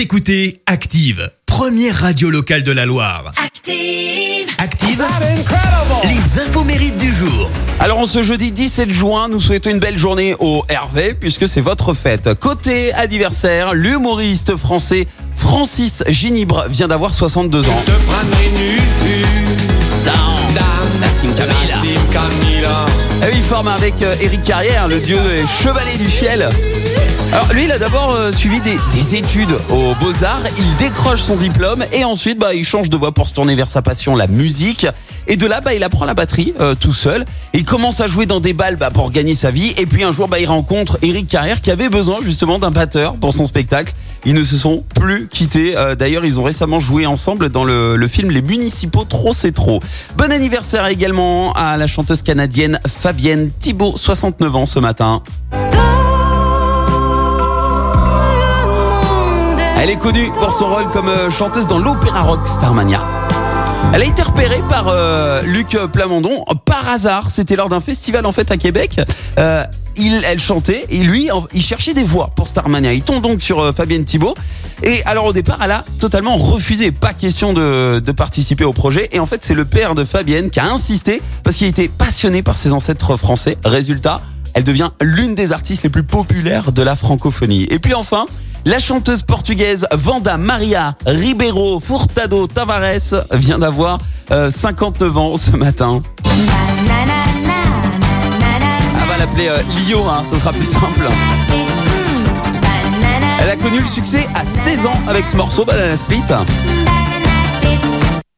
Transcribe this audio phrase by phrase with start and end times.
[0.00, 3.34] Vous écoutez Active, première radio locale de la Loire.
[3.36, 4.48] Active.
[4.56, 5.04] Active,
[6.04, 7.50] les infos mérites du jour.
[7.80, 11.60] Alors en ce jeudi 17 juin, nous souhaitons une belle journée au Hervé puisque c'est
[11.60, 12.32] votre fête.
[12.40, 17.82] Côté anniversaire, l'humoriste français Francis Ginibre vient d'avoir 62 ans.
[17.84, 17.90] te
[21.36, 21.76] Kamila.
[21.76, 22.86] Nassim Kamila
[23.22, 26.48] Ah oui, il forme avec euh, Eric Carrière, le dieu des chevaliers du fiel.
[27.32, 31.36] Alors lui, il a d'abord euh, suivi des, des études aux Beaux-Arts, il décroche son
[31.36, 34.26] diplôme et ensuite bah, il change de voie pour se tourner vers sa passion, la
[34.26, 34.84] musique.
[35.28, 37.24] Et de là, bah, il apprend la batterie euh, tout seul.
[37.54, 39.72] Il commence à jouer dans des balles bah, pour gagner sa vie.
[39.78, 43.14] Et puis un jour, bah, il rencontre Eric Carrière qui avait besoin justement d'un batteur
[43.14, 43.94] pour son spectacle.
[44.24, 45.76] Ils ne se sont plus quittés.
[45.76, 49.52] Euh, D'ailleurs, ils ont récemment joué ensemble dans le, le film Les Municipaux Trop c'est
[49.52, 49.78] trop.
[50.16, 55.22] Bon anniversaire également à la chanteuse canadienne Fabienne Thibault, 69 ans ce matin.
[59.82, 63.02] Elle est connue pour son rôle comme euh, chanteuse dans l'opéra rock Starmania.
[63.94, 67.30] Elle a été repérée par euh, Luc Plamondon par hasard.
[67.30, 69.00] C'était lors d'un festival en fait à Québec.
[69.38, 69.64] Euh,
[69.96, 72.92] elle chantait et lui, il cherchait des voix pour Starmania.
[72.92, 74.34] Il tombe donc sur euh, Fabienne Thibault.
[74.82, 76.92] Et alors au départ, elle a totalement refusé.
[76.92, 79.08] Pas question de, de participer au projet.
[79.12, 82.42] Et en fait, c'est le père de Fabienne qui a insisté parce qu'il était passionné
[82.42, 83.56] par ses ancêtres français.
[83.64, 84.20] Résultat,
[84.52, 87.66] elle devient l'une des artistes les plus populaires de la francophonie.
[87.70, 88.26] Et puis enfin,
[88.64, 93.98] la chanteuse portugaise Vanda Maria Ribeiro Furtado Tavares vient d'avoir
[94.30, 96.02] euh, 59 ans ce matin.
[98.94, 101.08] On va l'appeler euh, Lio, hein, ce sera plus simple.
[103.40, 106.22] Elle a connu le succès à 16 ans avec ce morceau Banana Split.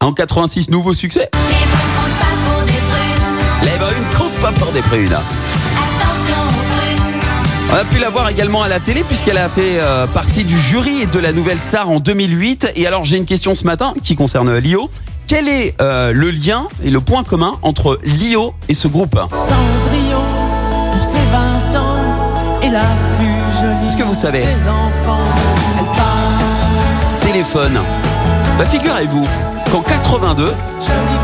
[0.00, 1.30] En 86, nouveau succès.
[3.62, 5.16] Les brunes comptent pas pour des prunes.
[7.72, 10.58] On a pu la voir également à la télé puisqu'elle a fait euh, partie du
[10.58, 12.72] jury de la nouvelle star en 2008.
[12.76, 14.90] Et alors j'ai une question ce matin qui concerne Lio.
[15.26, 19.18] Quel est euh, le lien et le point commun entre Lio et ce groupe?
[19.30, 20.20] Cendrillon,
[20.92, 21.16] pour ses
[21.72, 22.84] 20 ans, est la
[23.16, 23.86] plus jolie.
[23.86, 24.44] Est-ce que vous savez?
[27.22, 27.80] Téléphone.
[28.58, 29.26] Bah figurez-vous
[29.72, 30.52] qu'en 82, jolie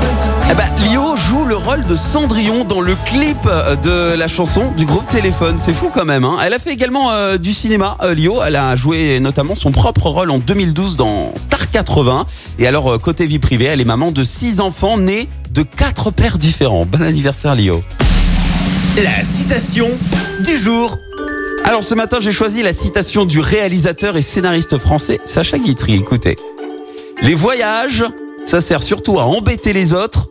[0.00, 0.64] petite eh ben.
[0.88, 5.08] Lio joue le rôle de Cendrillon dans le clip euh, de la chanson du groupe
[5.08, 5.56] Téléphone.
[5.58, 6.22] C'est fou quand même.
[6.22, 8.40] Hein elle a fait également euh, du cinéma, euh, Lio.
[8.46, 12.26] Elle a joué notamment son propre rôle en 2012 dans Star 80.
[12.60, 16.38] Et alors, côté vie privée, elle est maman de six enfants nés de quatre pères
[16.38, 16.86] différents.
[16.86, 17.80] Bon anniversaire, Lio.
[19.02, 19.88] La citation
[20.44, 20.96] du jour.
[21.64, 25.96] Alors ce matin, j'ai choisi la citation du réalisateur et scénariste français Sacha Guitry.
[25.96, 26.36] Écoutez.
[27.22, 28.04] Les voyages,
[28.46, 30.28] ça sert surtout à embêter les autres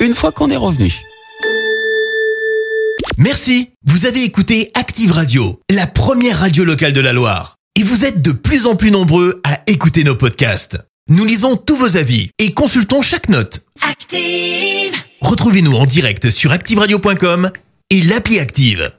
[0.00, 0.94] une fois qu'on est revenu.
[3.16, 3.70] Merci.
[3.84, 7.56] Vous avez écouté Active Radio, la première radio locale de la Loire.
[7.74, 10.78] Et vous êtes de plus en plus nombreux à écouter nos podcasts.
[11.08, 13.64] Nous lisons tous vos avis et consultons chaque note.
[13.80, 14.94] Active.
[15.20, 17.50] Retrouvez-nous en direct sur activeradio.com
[17.90, 18.92] et l'appli Active.